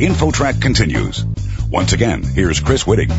InfoTrack 0.00 0.62
continues. 0.62 1.26
Once 1.70 1.92
again, 1.92 2.22
here's 2.22 2.58
Chris 2.58 2.86
Whitting. 2.86 3.10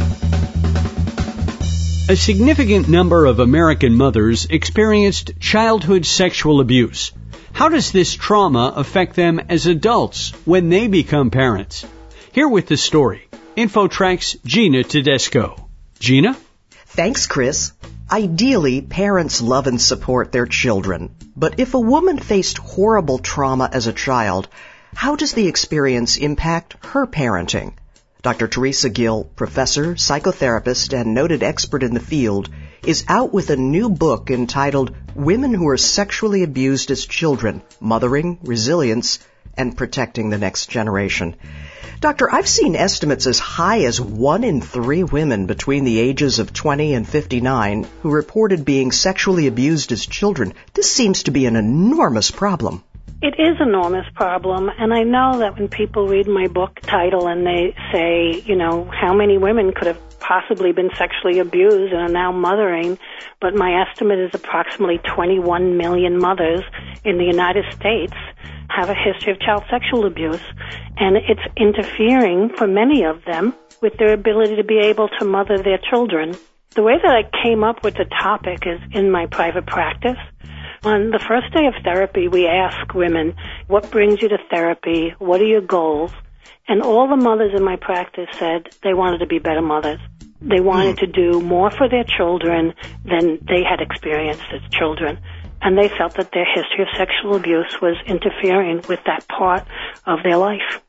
A 2.09 2.15
significant 2.15 2.89
number 2.89 3.27
of 3.27 3.39
American 3.39 3.93
mothers 3.93 4.47
experienced 4.49 5.39
childhood 5.39 6.07
sexual 6.07 6.59
abuse. 6.59 7.11
How 7.53 7.69
does 7.69 7.91
this 7.91 8.15
trauma 8.15 8.73
affect 8.75 9.15
them 9.15 9.39
as 9.47 9.67
adults 9.67 10.31
when 10.43 10.69
they 10.69 10.87
become 10.87 11.29
parents? 11.29 11.85
Here 12.31 12.49
with 12.49 12.65
the 12.65 12.77
story, 12.77 13.27
InfoTrack's 13.55 14.37
Gina 14.43 14.83
Tedesco. 14.83 15.69
Gina? 15.99 16.35
Thanks, 16.87 17.27
Chris. 17.27 17.73
Ideally, 18.11 18.81
parents 18.81 19.39
love 19.39 19.67
and 19.67 19.79
support 19.79 20.31
their 20.31 20.47
children. 20.47 21.13
But 21.37 21.59
if 21.59 21.75
a 21.75 21.79
woman 21.79 22.17
faced 22.17 22.57
horrible 22.57 23.19
trauma 23.19 23.69
as 23.71 23.85
a 23.85 23.93
child, 23.93 24.47
how 24.93 25.15
does 25.15 25.33
the 25.33 25.47
experience 25.47 26.17
impact 26.17 26.75
her 26.85 27.07
parenting? 27.07 27.73
Dr. 28.21 28.47
Teresa 28.47 28.89
Gill, 28.89 29.23
professor, 29.35 29.95
psychotherapist, 29.95 30.93
and 30.93 31.13
noted 31.13 31.41
expert 31.41 31.81
in 31.81 31.93
the 31.93 31.99
field, 31.99 32.49
is 32.85 33.03
out 33.07 33.33
with 33.33 33.49
a 33.49 33.55
new 33.55 33.89
book 33.89 34.29
entitled 34.29 34.93
Women 35.15 35.53
Who 35.53 35.67
Are 35.69 35.77
Sexually 35.77 36.43
Abused 36.43 36.91
as 36.91 37.05
Children, 37.05 37.63
Mothering, 37.79 38.37
Resilience, 38.43 39.19
and 39.57 39.75
Protecting 39.75 40.29
the 40.29 40.37
Next 40.37 40.67
Generation. 40.67 41.35
Doctor, 41.99 42.33
I've 42.33 42.47
seen 42.47 42.75
estimates 42.75 43.27
as 43.27 43.39
high 43.39 43.81
as 43.85 44.01
one 44.01 44.43
in 44.43 44.61
three 44.61 45.03
women 45.03 45.45
between 45.45 45.83
the 45.83 45.99
ages 45.99 46.39
of 46.39 46.53
20 46.53 46.93
and 46.93 47.07
59 47.07 47.87
who 48.01 48.09
reported 48.09 48.65
being 48.65 48.91
sexually 48.91 49.47
abused 49.47 49.91
as 49.91 50.05
children. 50.05 50.53
This 50.73 50.91
seems 50.91 51.23
to 51.23 51.31
be 51.31 51.45
an 51.45 51.55
enormous 51.55 52.31
problem. 52.31 52.83
It 53.21 53.35
is 53.37 53.57
an 53.59 53.69
enormous 53.69 54.07
problem, 54.15 54.71
and 54.79 54.91
I 54.91 55.03
know 55.03 55.37
that 55.37 55.55
when 55.55 55.67
people 55.67 56.07
read 56.07 56.27
my 56.27 56.47
book 56.47 56.79
title 56.81 57.27
and 57.27 57.45
they 57.45 57.75
say, 57.91 58.41
you 58.47 58.55
know, 58.55 58.89
how 58.91 59.13
many 59.13 59.37
women 59.37 59.73
could 59.73 59.85
have 59.85 60.19
possibly 60.19 60.71
been 60.71 60.89
sexually 60.97 61.37
abused 61.37 61.93
and 61.93 62.01
are 62.01 62.09
now 62.09 62.31
mothering, 62.31 62.97
but 63.39 63.53
my 63.53 63.85
estimate 63.87 64.17
is 64.17 64.31
approximately 64.33 64.97
21 64.97 65.77
million 65.77 66.17
mothers 66.17 66.61
in 67.03 67.19
the 67.19 67.25
United 67.25 67.65
States 67.75 68.15
have 68.69 68.89
a 68.89 68.95
history 68.95 69.33
of 69.33 69.39
child 69.39 69.63
sexual 69.69 70.07
abuse, 70.07 70.41
and 70.97 71.15
it's 71.17 71.41
interfering 71.55 72.49
for 72.49 72.65
many 72.65 73.03
of 73.03 73.23
them 73.25 73.53
with 73.81 73.97
their 73.97 74.13
ability 74.13 74.55
to 74.55 74.63
be 74.63 74.79
able 74.79 75.09
to 75.19 75.25
mother 75.25 75.59
their 75.59 75.79
children. 75.91 76.35
The 76.73 76.81
way 76.81 76.95
that 76.97 77.13
I 77.13 77.29
came 77.43 77.63
up 77.63 77.83
with 77.83 77.95
the 77.95 78.05
topic 78.05 78.65
is 78.65 78.79
in 78.93 79.11
my 79.11 79.27
private 79.27 79.67
practice. 79.67 80.17
On 80.83 81.11
the 81.11 81.19
first 81.19 81.53
day 81.53 81.67
of 81.67 81.75
therapy, 81.83 82.27
we 82.27 82.47
ask 82.47 82.93
women, 82.93 83.35
what 83.67 83.91
brings 83.91 84.21
you 84.21 84.29
to 84.29 84.37
therapy? 84.49 85.13
What 85.19 85.41
are 85.41 85.45
your 85.45 85.61
goals? 85.61 86.11
And 86.67 86.81
all 86.81 87.07
the 87.07 87.17
mothers 87.17 87.53
in 87.55 87.63
my 87.63 87.75
practice 87.75 88.29
said 88.39 88.69
they 88.81 88.93
wanted 88.93 89.19
to 89.19 89.27
be 89.27 89.39
better 89.39 89.61
mothers. 89.61 89.99
They 90.41 90.59
wanted 90.59 90.97
mm. 90.97 90.99
to 90.99 91.07
do 91.07 91.41
more 91.41 91.69
for 91.69 91.87
their 91.87 92.03
children 92.03 92.73
than 93.05 93.39
they 93.47 93.63
had 93.63 93.81
experienced 93.81 94.45
as 94.51 94.61
children 94.71 95.19
and 95.61 95.77
they 95.77 95.89
felt 95.89 96.15
that 96.15 96.31
their 96.31 96.45
history 96.45 96.81
of 96.81 96.87
sexual 96.97 97.35
abuse 97.35 97.79
was 97.81 97.95
interfering 98.05 98.81
with 98.89 98.99
that 99.05 99.27
part 99.27 99.65
of 100.05 100.23
their 100.23 100.37
life. 100.37 100.81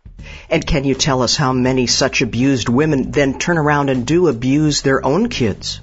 And 0.49 0.67
can 0.67 0.84
you 0.84 0.95
tell 0.95 1.23
us 1.23 1.37
how 1.37 1.53
many 1.53 1.87
such 1.87 2.23
abused 2.23 2.69
women 2.69 3.11
then 3.11 3.39
turn 3.39 3.59
around 3.59 3.91
and 3.91 4.06
do 4.06 4.29
abuse 4.29 4.83
their 4.83 5.05
own 5.05 5.29
kids? 5.29 5.81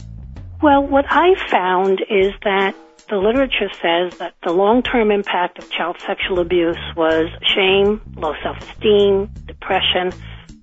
Well, 0.62 0.86
what 0.86 1.06
I 1.08 1.36
found 1.50 2.02
is 2.10 2.34
that 2.44 2.76
the 3.10 3.18
literature 3.18 3.70
says 3.82 4.18
that 4.20 4.36
the 4.44 4.52
long-term 4.52 5.12
impact 5.12 5.58
of 5.60 5.70
child 5.72 5.98
sexual 6.06 6.40
abuse 6.40 6.78
was 6.96 7.28
shame, 7.56 8.02
low 8.16 8.34
self-esteem, 8.44 9.30
depression, 9.46 10.12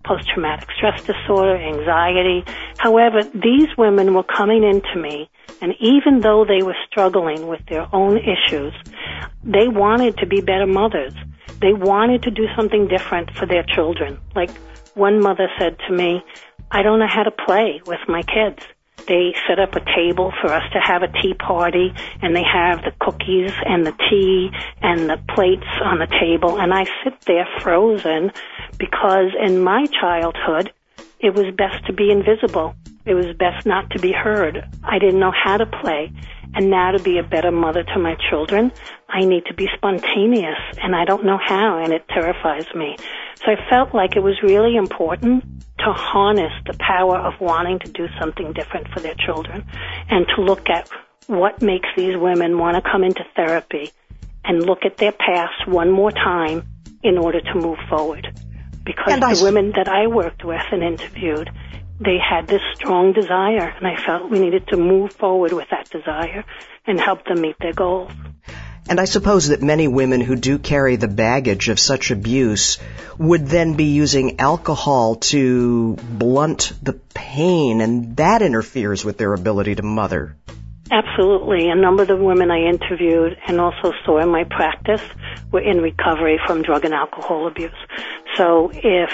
post-traumatic 0.05 0.69
stress 0.77 1.03
disorder, 1.03 1.57
anxiety. 1.57 2.45
However, 2.79 3.25
these 3.35 3.69
women 3.77 4.15
were 4.15 4.23
coming 4.23 4.63
into 4.63 4.97
me 4.97 5.29
and 5.61 5.75
even 5.81 6.21
though 6.21 6.45
they 6.45 6.63
were 6.63 6.77
struggling 6.89 7.49
with 7.49 7.61
their 7.69 7.87
own 7.95 8.19
issues, 8.19 8.75
they 9.43 9.69
wanted 9.69 10.19
to 10.19 10.27
be 10.27 10.41
better 10.41 10.67
mothers. 10.67 11.15
They 11.61 11.73
wanted 11.73 12.23
to 12.25 12.31
do 12.31 12.47
something 12.55 12.89
different 12.89 13.31
for 13.33 13.47
their 13.47 13.63
children. 13.63 14.19
Like 14.35 14.51
one 14.95 15.21
mother 15.21 15.49
said 15.59 15.79
to 15.89 15.93
me, 15.93 16.23
I 16.71 16.83
don't 16.83 16.99
know 16.99 17.09
how 17.09 17.23
to 17.23 17.31
play 17.31 17.81
with 17.87 18.01
my 18.09 18.23
kids. 18.23 18.67
They 19.07 19.35
set 19.47 19.59
up 19.59 19.75
a 19.77 19.85
table 19.95 20.33
for 20.41 20.53
us 20.53 20.65
to 20.73 20.81
have 20.81 21.03
a 21.03 21.09
tea 21.23 21.35
party 21.35 21.93
and 22.23 22.35
they 22.35 22.43
have 22.43 22.83
the 22.83 22.93
cookies 23.01 23.53
and 23.65 23.87
the 23.87 23.95
tea 24.11 24.51
and 24.83 25.09
the 25.09 25.19
plates 25.35 25.67
on 25.83 25.99
the 25.99 26.07
table 26.07 26.59
and 26.59 26.75
I 26.75 26.85
sit 27.05 27.21
there 27.23 27.47
frozen 27.61 28.33
because 28.79 29.31
in 29.41 29.61
my 29.61 29.87
childhood, 29.87 30.73
it 31.21 31.35
was 31.35 31.55
best 31.55 31.87
to 31.87 31.93
be 31.93 32.11
invisible. 32.11 32.75
It 33.05 33.15
was 33.15 33.35
best 33.37 33.67
not 33.67 33.91
to 33.91 34.01
be 34.01 34.13
heard. 34.13 34.69
I 34.83 34.99
didn't 34.99 35.21
know 35.21 35.33
how 35.33 35.57
to 35.57 35.67
play. 35.67 36.13
And 36.55 36.71
now 36.71 36.93
to 36.93 36.99
be 36.99 37.19
a 37.19 37.23
better 37.23 37.51
mother 37.51 37.83
to 37.83 37.99
my 37.99 38.17
children, 38.31 38.73
I 39.17 39.25
need 39.25 39.47
to 39.47 39.55
be 39.55 39.67
spontaneous 39.75 40.59
and 40.83 40.95
I 40.95 41.07
don't 41.07 41.25
know 41.25 41.39
how 41.43 41.79
and 41.83 41.91
it 41.91 42.07
terrifies 42.09 42.67
me. 42.75 42.97
So 43.37 43.53
I 43.53 43.71
felt 43.71 43.95
like 43.95 44.15
it 44.15 44.23
was 44.23 44.35
really 44.43 44.77
important 44.77 45.43
to 45.79 45.93
harness 45.93 46.53
the 46.67 46.77
power 46.79 47.17
of 47.17 47.41
wanting 47.41 47.79
to 47.79 47.91
do 47.93 48.09
something 48.21 48.53
different 48.53 48.89
for 48.89 49.01
their 49.01 49.15
children 49.15 49.65
and 50.11 50.27
to 50.37 50.43
look 50.43 50.69
at 50.69 50.91
what 51.29 51.63
makes 51.63 51.89
these 51.97 52.15
women 52.19 52.59
want 52.59 52.77
to 52.77 52.91
come 52.91 53.03
into 53.03 53.25
therapy 53.35 53.91
and 54.45 54.63
look 54.67 54.85
at 54.85 54.99
their 54.99 55.13
past 55.13 55.67
one 55.67 55.91
more 55.91 56.13
time 56.13 56.69
in 57.03 57.17
order 57.17 57.41
to 57.41 57.55
move 57.55 57.79
forward 57.89 58.29
because 58.85 59.15
and 59.15 59.23
the 59.23 59.41
I... 59.41 59.43
women 59.43 59.73
that 59.77 59.89
I 59.89 60.09
worked 60.09 60.45
with 60.45 60.63
and 60.73 60.83
interviewed, 60.83 61.51
they 62.01 62.19
had 62.19 62.49
this 62.49 62.61
strong 62.75 63.15
desire, 63.15 63.75
and 63.77 63.87
I 63.87 63.97
felt 63.97 64.31
we 64.31 64.39
needed 64.39 64.69
to 64.69 64.77
move 64.77 65.13
forward 65.15 65.53
with 65.55 65.69
that 65.71 65.89
desire 65.91 66.45
and 66.87 67.01
help 67.01 67.25
them 67.25 67.41
meet 67.41 67.57
their 67.59 67.73
goals. 67.73 68.13
And 68.89 69.01
I 69.01 69.05
suppose 69.05 69.49
that 69.49 69.63
many 69.63 69.89
women 69.89 70.21
who 70.21 70.37
do 70.37 70.59
carry 70.59 70.97
the 70.97 71.09
baggage 71.09 71.69
of 71.69 71.81
such 71.81 72.13
abuse 72.13 72.79
would 73.19 73.47
then 73.47 73.75
be 73.75 73.87
using 73.87 74.39
alcohol 74.39 75.17
to 75.17 75.97
blunt 75.97 76.73
the 76.83 76.93
pain, 76.93 77.81
and 77.81 78.17
that 78.17 78.43
interferes 78.43 79.05
with 79.05 79.19
their 79.19 79.35
ability 79.35 79.75
to 79.75 79.83
mother. 79.83 80.37
Absolutely. 80.91 81.69
A 81.69 81.75
number 81.75 82.03
of 82.03 82.09
the 82.09 82.17
women 82.17 82.53
I 82.53 82.69
interviewed 82.69 83.37
and 83.49 83.61
also 83.61 83.93
saw 84.05 84.19
in 84.19 84.29
my 84.29 84.45
practice 84.45 85.03
were 85.51 85.61
in 85.61 85.81
recovery 85.81 86.39
from 86.47 86.63
drug 86.63 86.85
and 86.85 86.95
alcohol 86.95 87.49
abuse. 87.49 87.73
So 88.37 88.71
if 88.73 89.11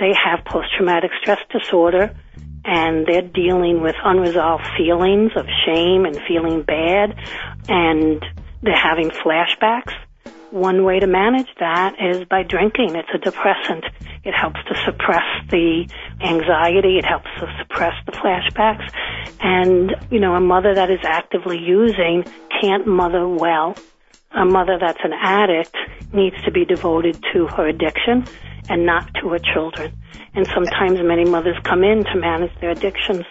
they 0.00 0.12
have 0.12 0.44
post-traumatic 0.44 1.12
stress 1.20 1.38
disorder 1.52 2.16
and 2.64 3.06
they're 3.06 3.22
dealing 3.22 3.80
with 3.80 3.94
unresolved 4.02 4.66
feelings 4.76 5.30
of 5.36 5.46
shame 5.66 6.04
and 6.04 6.18
feeling 6.26 6.62
bad 6.62 7.14
and 7.68 8.24
they're 8.64 8.74
having 8.74 9.10
flashbacks, 9.10 9.92
one 10.50 10.84
way 10.84 11.00
to 11.00 11.06
manage 11.06 11.48
that 11.58 11.96
is 12.00 12.24
by 12.26 12.42
drinking. 12.42 12.94
It's 12.94 13.08
a 13.12 13.18
depressant. 13.18 13.84
It 14.24 14.32
helps 14.32 14.60
to 14.68 14.74
suppress 14.86 15.26
the 15.50 15.86
anxiety. 16.22 16.96
It 16.96 17.04
helps 17.04 17.28
to 17.40 17.46
suppress 17.58 17.94
the 18.06 18.12
flashbacks. 18.12 18.88
And, 19.40 19.94
you 20.10 20.20
know, 20.20 20.34
a 20.34 20.40
mother 20.40 20.74
that 20.76 20.90
is 20.90 21.00
actively 21.02 21.58
using 21.58 22.24
can't 22.60 22.86
mother 22.86 23.28
well. 23.28 23.76
A 24.30 24.44
mother 24.44 24.78
that's 24.80 25.00
an 25.04 25.12
addict 25.12 25.76
needs 26.12 26.36
to 26.44 26.50
be 26.50 26.64
devoted 26.64 27.22
to 27.34 27.46
her 27.48 27.66
addiction 27.66 28.24
and 28.68 28.86
not 28.86 29.12
to 29.20 29.28
her 29.30 29.38
children. 29.38 29.92
And 30.34 30.46
sometimes 30.46 31.00
many 31.02 31.24
mothers 31.24 31.56
come 31.64 31.84
in 31.84 32.04
to 32.04 32.16
manage 32.16 32.52
their 32.60 32.70
addictions 32.70 33.24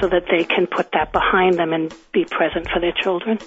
so 0.00 0.08
that 0.08 0.24
they 0.30 0.44
can 0.44 0.66
put 0.66 0.92
that 0.92 1.12
behind 1.12 1.58
them 1.58 1.72
and 1.72 1.92
be 2.12 2.24
present 2.24 2.68
for 2.70 2.80
their 2.80 2.92
children. 2.92 3.38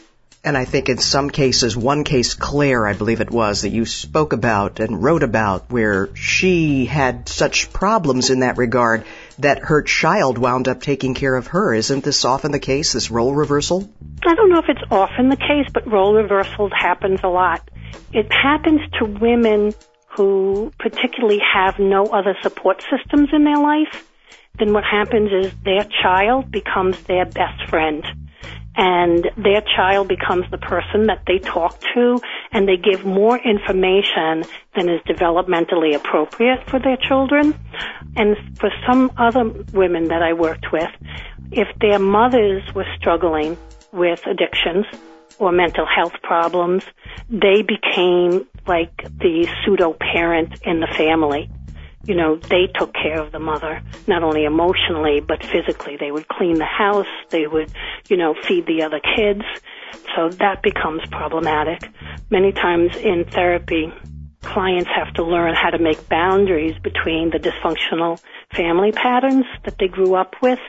And 0.43 0.57
I 0.57 0.65
think 0.65 0.89
in 0.89 0.97
some 0.97 1.29
cases, 1.29 1.77
one 1.77 2.03
case, 2.03 2.33
Claire, 2.33 2.88
I 2.88 2.93
believe 2.93 3.21
it 3.21 3.29
was, 3.29 3.61
that 3.61 3.69
you 3.69 3.85
spoke 3.85 4.33
about 4.33 4.79
and 4.79 5.03
wrote 5.03 5.21
about, 5.21 5.71
where 5.71 6.15
she 6.15 6.85
had 6.85 7.29
such 7.29 7.71
problems 7.71 8.31
in 8.31 8.39
that 8.39 8.57
regard 8.57 9.05
that 9.38 9.59
her 9.59 9.83
child 9.83 10.39
wound 10.39 10.67
up 10.67 10.81
taking 10.81 11.13
care 11.13 11.35
of 11.35 11.47
her. 11.47 11.75
Isn't 11.75 12.03
this 12.03 12.25
often 12.25 12.51
the 12.51 12.59
case, 12.59 12.93
this 12.93 13.11
role 13.11 13.35
reversal? 13.35 13.88
I 14.25 14.33
don't 14.33 14.49
know 14.49 14.57
if 14.57 14.69
it's 14.69 14.81
often 14.89 15.29
the 15.29 15.38
case, 15.38 15.67
but 15.71 15.85
role 15.85 16.15
reversal 16.15 16.71
happens 16.71 17.19
a 17.23 17.29
lot. 17.29 17.69
It 18.11 18.31
happens 18.31 18.81
to 18.97 19.05
women 19.05 19.75
who 20.17 20.71
particularly 20.79 21.39
have 21.53 21.77
no 21.77 22.05
other 22.07 22.35
support 22.41 22.83
systems 22.89 23.29
in 23.31 23.44
their 23.44 23.59
life. 23.59 24.07
Then 24.57 24.73
what 24.73 24.83
happens 24.85 25.31
is 25.31 25.53
their 25.63 25.85
child 26.01 26.51
becomes 26.51 26.99
their 27.03 27.25
best 27.25 27.69
friend 27.69 28.03
and 28.75 29.29
their 29.35 29.62
child 29.62 30.07
becomes 30.07 30.45
the 30.50 30.57
person 30.57 31.07
that 31.07 31.23
they 31.27 31.39
talk 31.39 31.79
to 31.94 32.19
and 32.51 32.68
they 32.68 32.77
give 32.77 33.06
more 33.06 33.38
information 33.38 34.44
than 34.75 34.89
is 34.89 35.01
developmentally 35.01 35.95
appropriate 35.95 36.69
for 36.69 36.79
their 36.79 36.97
children. 36.97 37.53
And 38.15 38.38
for 38.57 38.69
some 38.88 39.12
other 39.18 39.45
women 39.73 40.07
that 40.07 40.21
I 40.21 40.33
worked 40.33 40.71
with, 40.71 40.89
if 41.51 41.68
their 41.79 42.00
mothers 42.00 42.63
were 42.73 42.85
struggling 42.97 43.57
with 43.91 44.25
addictions 44.25 44.85
or 45.38 45.51
mental 45.51 45.85
health 45.85 46.13
problems, 46.23 46.83
they 47.29 47.62
became 47.62 48.47
like 48.68 48.95
the 49.19 49.47
pseudo 49.63 49.94
parent 49.94 50.62
in 50.63 50.79
the 50.79 50.88
family. 50.88 51.50
You 52.07 52.15
know, 52.15 52.36
they 52.36 52.68
took 52.74 52.94
care 52.94 53.19
of 53.19 53.31
the 53.31 53.39
mother, 53.39 53.81
not 54.07 54.24
only 54.24 54.45
emotionally, 54.45 55.19
but 55.19 55.44
physically. 55.44 55.98
They 55.98 56.12
would 56.12 56.27
clean 56.27 56.56
the 56.56 56.65
house, 56.65 57.07
they 57.30 57.48
would, 57.48 57.71
you 58.09 58.18
know, 58.18 58.36
feed 58.48 58.65
the 58.65 58.83
other 58.83 59.00
kids. 59.00 59.44
So 60.15 60.30
that 60.30 60.62
becomes 60.63 61.01
problematic. 61.12 61.89
Many 62.30 62.51
times 62.51 62.92
in 62.95 63.25
therapy, 63.25 63.94
clients 64.44 64.89
have 64.95 65.13
to 65.13 65.24
learn 65.24 65.53
how 65.53 65.69
to 65.69 65.80
make 65.80 66.09
boundaries 66.09 66.75
between 66.80 67.30
the 67.30 67.38
dysfunctional 67.38 68.19
family 68.56 68.92
patterns 68.92 69.45
that 69.63 69.77
they 69.77 69.88
grew 69.88 70.15
up 70.15 70.33
with 70.42 70.59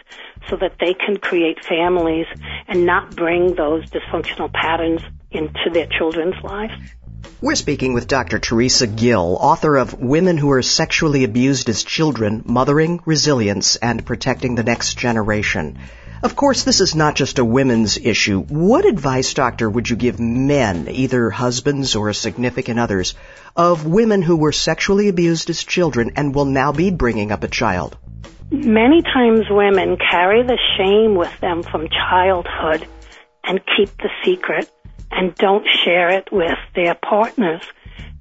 so 0.51 0.57
that 0.57 0.77
they 0.79 0.95
can 0.95 1.17
create 1.17 1.65
families 1.65 2.27
and 2.69 2.85
not 2.85 3.17
bring 3.17 3.55
those 3.55 3.89
dysfunctional 3.91 4.53
patterns 4.53 5.01
into 5.31 5.71
their 5.73 5.87
children's 5.87 6.41
lives. 6.43 6.75
We're 7.41 7.57
speaking 7.57 7.93
with 7.93 8.07
Dr. 8.07 8.39
Teresa 8.39 8.87
Gill, 8.87 9.37
author 9.41 9.77
of 9.77 10.01
Women 10.01 10.39
Who 10.39 10.51
Are 10.53 10.63
Sexually 10.63 11.25
Abused 11.25 11.69
as 11.69 11.83
Children, 11.83 12.43
Mothering, 12.47 13.01
Resilience, 13.05 13.77
and 13.77 14.07
Protecting 14.07 14.55
the 14.55 14.63
Next 14.63 14.97
Generation. 14.97 15.79
Of 16.23 16.37
course, 16.37 16.63
this 16.63 16.81
is 16.81 16.95
not 16.95 17.17
just 17.17 17.41
a 17.41 17.45
women's 17.45 17.99
issue. 17.99 18.41
What 18.43 18.85
advice, 18.85 19.35
doctor, 19.35 19.69
would 19.69 19.91
you 19.91 19.97
give 19.97 20.21
men, 20.21 20.87
either 20.89 21.31
husbands 21.31 21.97
or 21.97 22.13
significant 22.13 22.79
others, 22.79 23.15
of 23.57 23.87
women 23.87 24.23
who 24.23 24.37
were 24.37 24.53
sexually 24.53 25.09
abused 25.09 25.51
as 25.51 25.65
children 25.65 26.13
and 26.15 26.33
will 26.33 26.45
now 26.45 26.71
be 26.71 26.93
bringing 26.93 27.33
up 27.33 27.43
a 27.43 27.49
child? 27.49 27.97
Many 28.53 29.03
times 29.03 29.47
women 29.51 29.97
carry 29.97 30.45
the 30.45 30.59
shame 30.77 31.17
with 31.17 31.41
them 31.41 31.65
from 31.65 31.89
childhood 31.89 32.87
and 33.43 33.61
keep 33.77 33.89
the 33.97 34.11
secret 34.25 34.71
and 35.13 35.35
don't 35.37 35.67
share 35.85 36.11
it 36.11 36.33
with 36.33 36.59
their 36.75 36.95
partners. 36.95 37.63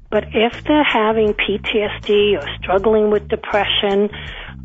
But 0.09 0.25
if 0.33 0.63
they're 0.65 0.83
having 0.83 1.33
PTSD 1.33 2.37
or 2.37 2.45
struggling 2.61 3.09
with 3.09 3.27
depression 3.29 4.09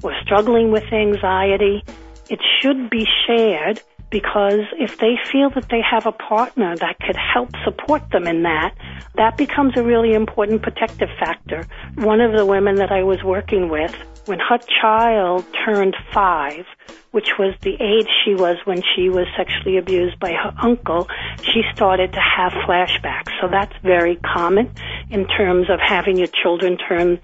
or 0.03 0.13
struggling 0.23 0.73
with 0.73 0.85
anxiety, 0.93 1.85
it 2.29 2.41
should 2.61 2.91
be 2.91 3.07
shared 3.27 3.81
because 4.11 4.61
if 4.79 4.99
they 4.99 5.17
feel 5.31 5.51
that 5.51 5.69
they 5.69 5.81
have 5.81 6.07
a 6.07 6.13
partner 6.13 6.77
that 6.77 6.99
could 7.01 7.17
help 7.17 7.51
support 7.65 8.09
them 8.11 8.27
in 8.27 8.43
that, 8.43 8.75
that 9.17 9.37
becomes 9.37 9.77
a 9.77 9.83
really 9.83 10.15
important 10.15 10.63
protective 10.63 11.09
factor. 11.19 11.67
One 11.97 12.21
of 12.21 12.33
the 12.33 12.47
women 12.47 12.77
that 12.77 12.93
I 12.93 13.03
was 13.03 13.23
working 13.23 13.69
with, 13.69 13.95
when 14.27 14.39
her 14.39 14.59
child 14.81 15.45
turned 15.65 15.97
five, 16.13 16.67
which 17.13 17.31
was 17.39 17.55
the 17.63 17.75
age 17.81 18.09
she 18.25 18.35
was 18.35 18.57
when 18.65 18.83
she 18.95 19.09
was 19.09 19.27
sexually 19.37 19.79
abused 19.79 20.19
by 20.19 20.33
her 20.33 20.53
uncle, 20.61 21.09
she 21.43 21.63
started 21.75 22.13
to 22.13 22.21
have 22.21 22.53
flashbacks. 22.53 23.31
So 23.41 23.49
that's 23.49 23.73
very 23.83 24.17
common 24.17 24.71
in 25.11 25.27
terms 25.27 25.71
of 25.71 25.81
having 25.81 26.17
your 26.17 26.29
children 26.43 26.77
turn 26.77 27.21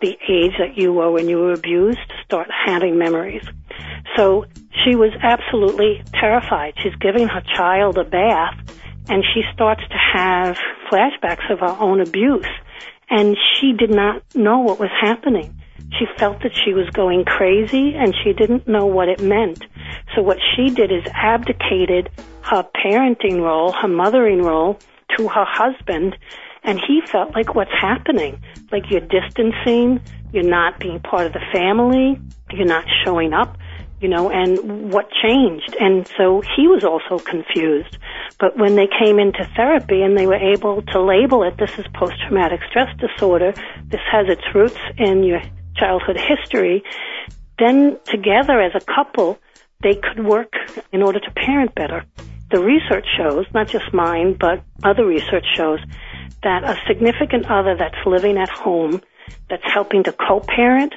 the 0.00 0.18
age 0.28 0.52
that 0.58 0.76
you 0.76 0.92
were 0.92 1.10
when 1.10 1.28
you 1.28 1.38
were 1.38 1.52
abused, 1.52 2.12
start 2.24 2.48
having 2.66 2.98
memories. 2.98 3.44
So 4.16 4.46
she 4.86 4.94
was 4.94 5.12
absolutely 5.22 6.02
terrified. 6.14 6.74
She's 6.82 6.94
giving 6.96 7.26
her 7.28 7.42
child 7.56 7.98
a 7.98 8.04
bath 8.04 8.54
and 9.08 9.24
she 9.34 9.42
starts 9.52 9.82
to 9.88 9.96
have 10.14 10.56
flashbacks 10.90 11.50
of 11.50 11.60
her 11.60 11.76
own 11.80 12.00
abuse 12.00 12.46
and 13.10 13.36
she 13.54 13.72
did 13.72 13.90
not 13.90 14.22
know 14.34 14.60
what 14.60 14.78
was 14.78 14.90
happening. 15.00 15.60
She 15.98 16.06
felt 16.18 16.42
that 16.42 16.52
she 16.64 16.72
was 16.72 16.88
going 16.90 17.24
crazy 17.24 17.94
and 17.94 18.14
she 18.22 18.32
didn't 18.32 18.66
know 18.68 18.86
what 18.86 19.08
it 19.08 19.20
meant. 19.20 19.64
So 20.14 20.22
what 20.22 20.38
she 20.54 20.70
did 20.70 20.92
is 20.92 21.04
abdicated 21.14 22.10
her 22.42 22.64
parenting 22.84 23.40
role, 23.40 23.72
her 23.72 23.88
mothering 23.88 24.42
role 24.42 24.78
to 25.16 25.28
her 25.28 25.44
husband 25.46 26.16
and 26.62 26.80
he 26.86 27.00
felt 27.10 27.34
like 27.34 27.54
what's 27.54 27.70
happening? 27.80 28.40
Like 28.72 28.90
you're 28.90 29.00
distancing, 29.00 30.00
you're 30.32 30.42
not 30.42 30.80
being 30.80 31.00
part 31.00 31.26
of 31.26 31.32
the 31.32 31.44
family, 31.52 32.20
you're 32.52 32.66
not 32.66 32.84
showing 33.04 33.32
up, 33.32 33.56
you 34.00 34.08
know, 34.08 34.30
and 34.30 34.92
what 34.92 35.08
changed? 35.22 35.76
And 35.80 36.06
so 36.16 36.42
he 36.56 36.68
was 36.68 36.84
also 36.84 37.22
confused. 37.22 37.98
But 38.38 38.58
when 38.58 38.76
they 38.76 38.86
came 38.86 39.18
into 39.18 39.48
therapy 39.56 40.02
and 40.02 40.16
they 40.16 40.26
were 40.26 40.34
able 40.34 40.82
to 40.82 41.00
label 41.00 41.42
it, 41.42 41.56
this 41.58 41.78
is 41.78 41.86
post-traumatic 41.94 42.60
stress 42.68 42.94
disorder, 42.98 43.52
this 43.88 44.00
has 44.10 44.26
its 44.28 44.42
roots 44.54 44.78
in 44.98 45.22
your 45.22 45.40
childhood 45.76 46.18
history, 46.18 46.82
then 47.58 47.98
together 48.04 48.60
as 48.60 48.72
a 48.74 48.84
couple, 48.84 49.38
they 49.82 49.94
could 49.94 50.24
work 50.24 50.52
in 50.92 51.02
order 51.02 51.20
to 51.20 51.30
parent 51.32 51.74
better. 51.74 52.04
The 52.50 52.60
research 52.60 53.06
shows, 53.16 53.46
not 53.52 53.68
just 53.68 53.92
mine, 53.92 54.36
but 54.38 54.62
other 54.84 55.04
research 55.04 55.46
shows 55.56 55.80
that 56.42 56.64
a 56.64 56.76
significant 56.86 57.50
other 57.50 57.76
that's 57.76 58.06
living 58.06 58.36
at 58.38 58.48
home, 58.48 59.00
that's 59.48 59.64
helping 59.64 60.04
to 60.04 60.12
co-parent, 60.12 60.94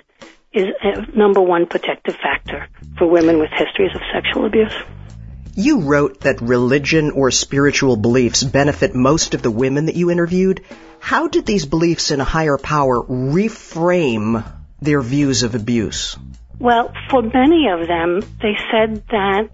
is 0.51 0.68
a 0.81 1.18
number 1.18 1.42
one 1.42 1.66
protective 1.66 2.16
factor 2.16 2.68
for 2.98 3.07
women 3.07 3.40
with 3.40 3.50
histories 3.51 3.92
of 3.96 4.01
sexual 4.13 4.46
abuse. 4.46 4.74
You 5.56 5.81
wrote 5.81 6.22
that 6.22 6.42
religion 6.42 7.12
or 7.12 7.31
spiritual 7.31 7.98
beliefs 7.98 8.44
benefit 8.44 8.96
most 8.96 9.34
of 9.34 9.42
the 9.42 9.51
women 9.51 9.88
that 9.88 9.96
you 9.96 10.10
interviewed. 10.10 10.63
How 11.00 11.28
did 11.28 11.46
these 11.46 11.66
beliefs 11.66 12.12
in 12.12 12.22
a 12.22 12.24
higher 12.24 12.57
power 12.57 13.04
reframe 13.04 14.44
their 14.81 15.01
views 15.01 15.44
of 15.44 15.56
abuse? 15.56 16.18
Well, 16.60 16.94
for 17.10 17.22
many 17.22 17.68
of 17.69 17.88
them, 17.88 18.22
they 18.42 18.56
said 18.72 19.04
that 19.10 19.50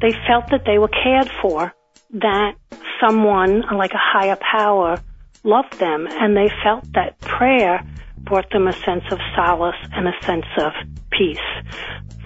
they 0.00 0.12
felt 0.26 0.50
that 0.50 0.64
they 0.64 0.78
were 0.78 0.88
cared 0.88 1.30
for, 1.42 1.72
that 2.14 2.54
someone, 3.00 3.62
like 3.76 3.92
a 3.92 3.98
higher 3.98 4.36
power, 4.36 4.98
loved 5.42 5.78
them, 5.78 6.06
and 6.10 6.36
they 6.36 6.50
felt 6.62 6.90
that 6.92 7.18
prayer 7.20 7.82
brought 8.22 8.50
them 8.50 8.68
a 8.68 8.72
sense 8.84 9.04
of 9.10 9.18
solace 9.34 9.76
and 9.92 10.08
a 10.08 10.12
sense 10.24 10.46
of 10.58 10.72
peace. 11.10 11.38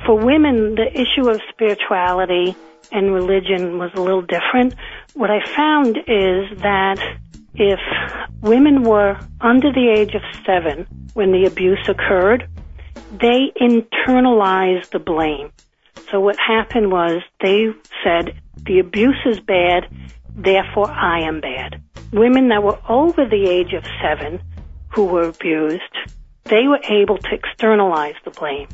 For 0.07 0.19
women, 0.19 0.75
the 0.75 0.91
issue 0.93 1.29
of 1.29 1.41
spirituality 1.51 2.57
and 2.93 3.13
religion 3.13 3.79
was 3.79 3.91
a 3.95 4.01
little 4.01 4.23
different. 4.23 4.75
What 5.15 5.31
I 5.31 5.41
found 5.55 5.97
is 5.97 6.59
that 6.61 6.99
if 7.55 7.81
women 8.41 8.83
were 8.83 9.19
under 9.41 9.73
the 9.73 9.89
age 9.89 10.15
of 10.15 10.23
seven 10.45 10.87
when 11.15 11.33
the 11.33 11.47
abuse 11.47 11.89
occurred, 11.89 12.49
they 13.21 13.53
internalized 13.61 14.91
the 14.91 14.99
blame. 14.99 15.53
So 16.11 16.21
what 16.21 16.37
happened 16.39 16.91
was 16.91 17.23
they 17.41 17.69
said, 18.03 18.41
the 18.67 18.81
abuse 18.81 19.21
is 19.25 19.41
bad, 19.41 19.89
therefore 20.37 20.91
I 20.91 21.21
am 21.21 21.41
bad. 21.41 21.81
Women 22.13 22.49
that 22.49 22.63
were 22.63 22.79
over 22.89 23.25
the 23.25 23.49
age 23.49 23.73
of 23.73 23.85
seven 24.03 24.41
who 24.95 25.05
were 25.05 25.29
abused, 25.29 25.83
they 26.45 26.67
were 26.69 26.81
able 26.89 27.19
to 27.19 27.35
externalize 27.35 28.15
the 28.25 28.31
blame. 28.31 28.69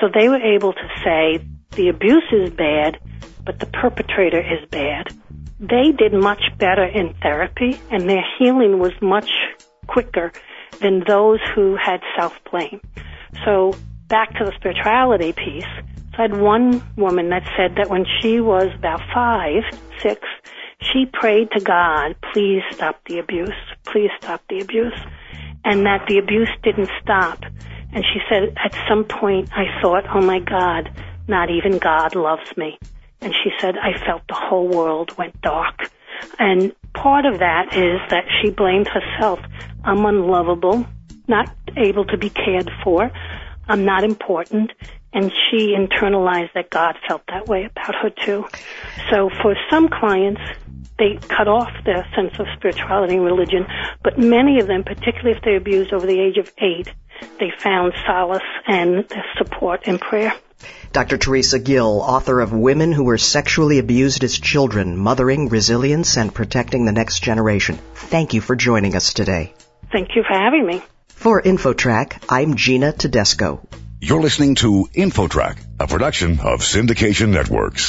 So 0.00 0.08
they 0.12 0.28
were 0.28 0.40
able 0.40 0.72
to 0.72 0.88
say, 1.04 1.44
the 1.72 1.88
abuse 1.88 2.24
is 2.32 2.50
bad, 2.50 2.98
but 3.44 3.60
the 3.60 3.66
perpetrator 3.66 4.40
is 4.40 4.68
bad. 4.70 5.08
They 5.60 5.92
did 5.92 6.12
much 6.12 6.42
better 6.58 6.84
in 6.84 7.14
therapy 7.22 7.78
and 7.90 8.08
their 8.08 8.24
healing 8.38 8.78
was 8.78 8.92
much 9.02 9.30
quicker 9.86 10.32
than 10.80 11.04
those 11.06 11.38
who 11.54 11.76
had 11.76 12.00
self-blame. 12.18 12.80
So 13.44 13.74
back 14.08 14.32
to 14.38 14.44
the 14.44 14.52
spirituality 14.56 15.32
piece, 15.32 15.64
So 16.14 16.18
I 16.18 16.22
had 16.22 16.40
one 16.40 16.82
woman 16.96 17.28
that 17.28 17.44
said 17.56 17.76
that 17.76 17.90
when 17.90 18.04
she 18.20 18.40
was 18.40 18.68
about 18.74 19.00
five, 19.14 19.62
six, 20.02 20.20
she 20.80 21.06
prayed 21.06 21.50
to 21.52 21.60
God, 21.60 22.16
please 22.32 22.62
stop 22.72 23.00
the 23.06 23.18
abuse, 23.18 23.54
please 23.84 24.10
stop 24.18 24.42
the 24.48 24.60
abuse, 24.60 24.98
and 25.64 25.86
that 25.86 26.06
the 26.08 26.18
abuse 26.18 26.50
didn't 26.62 26.90
stop. 27.02 27.42
And 27.92 28.04
she 28.04 28.20
said, 28.28 28.54
at 28.56 28.74
some 28.88 29.04
point 29.04 29.50
I 29.52 29.80
thought, 29.80 30.04
oh 30.14 30.20
my 30.20 30.38
God, 30.38 30.90
not 31.28 31.50
even 31.50 31.78
God 31.78 32.14
loves 32.14 32.56
me. 32.56 32.78
And 33.20 33.34
she 33.34 33.50
said, 33.60 33.76
I 33.76 33.98
felt 34.04 34.22
the 34.28 34.34
whole 34.34 34.68
world 34.68 35.16
went 35.18 35.40
dark. 35.42 35.90
And 36.38 36.74
part 36.94 37.26
of 37.26 37.38
that 37.38 37.76
is 37.76 38.00
that 38.10 38.24
she 38.40 38.50
blamed 38.50 38.88
herself. 38.88 39.40
I'm 39.84 40.04
unlovable, 40.04 40.86
not 41.28 41.54
able 41.76 42.04
to 42.06 42.16
be 42.16 42.30
cared 42.30 42.70
for. 42.82 43.10
I'm 43.68 43.84
not 43.84 44.04
important. 44.04 44.72
And 45.12 45.32
she 45.32 45.74
internalized 45.76 46.52
that 46.54 46.70
God 46.70 46.96
felt 47.08 47.22
that 47.28 47.48
way 47.48 47.64
about 47.64 47.94
her 47.96 48.10
too. 48.10 48.46
So 49.10 49.28
for 49.42 49.56
some 49.68 49.88
clients, 49.88 50.40
they 50.98 51.18
cut 51.28 51.48
off 51.48 51.70
their 51.84 52.06
sense 52.14 52.38
of 52.38 52.46
spirituality 52.56 53.16
and 53.16 53.24
religion, 53.24 53.66
but 54.04 54.18
many 54.18 54.60
of 54.60 54.66
them, 54.66 54.84
particularly 54.84 55.36
if 55.36 55.42
they're 55.42 55.56
abused 55.56 55.92
over 55.92 56.06
the 56.06 56.20
age 56.20 56.36
of 56.36 56.52
eight, 56.58 56.92
they 57.38 57.50
found 57.58 57.92
solace 58.06 58.42
and 58.66 59.04
support 59.38 59.86
in 59.86 59.98
prayer. 59.98 60.32
Dr. 60.92 61.16
Teresa 61.16 61.58
Gill, 61.58 62.00
author 62.00 62.40
of 62.40 62.52
Women 62.52 62.92
Who 62.92 63.04
Were 63.04 63.18
Sexually 63.18 63.78
Abused 63.78 64.24
as 64.24 64.38
Children, 64.38 64.96
Mothering, 64.96 65.48
Resilience, 65.48 66.16
and 66.16 66.34
Protecting 66.34 66.84
the 66.84 66.92
Next 66.92 67.20
Generation. 67.20 67.78
Thank 67.94 68.34
you 68.34 68.40
for 68.40 68.56
joining 68.56 68.94
us 68.94 69.14
today. 69.14 69.54
Thank 69.92 70.10
you 70.16 70.22
for 70.22 70.34
having 70.34 70.66
me. 70.66 70.82
For 71.08 71.40
InfoTrack, 71.40 72.24
I'm 72.28 72.56
Gina 72.56 72.92
Tedesco. 72.92 73.66
You're 74.02 74.22
listening 74.22 74.54
to 74.56 74.88
InfoTrack, 74.94 75.58
a 75.78 75.86
production 75.86 76.40
of 76.40 76.60
Syndication 76.60 77.28
Networks. 77.28 77.84